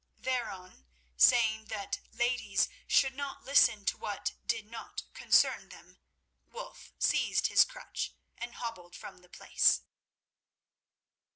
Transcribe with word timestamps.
Thereon, 0.17 0.87
saying 1.15 1.65
that 1.65 1.99
ladies 2.11 2.69
should 2.87 3.13
not 3.13 3.43
listen 3.45 3.85
to 3.85 3.97
what 3.99 4.33
did 4.47 4.65
not 4.65 5.03
concern 5.13 5.69
them, 5.69 5.99
Wulf 6.51 6.91
seized 6.97 7.49
his 7.49 7.63
crutch 7.63 8.15
and 8.35 8.55
hobbled 8.55 8.95
from 8.95 9.19
the 9.19 9.29
place. 9.29 9.83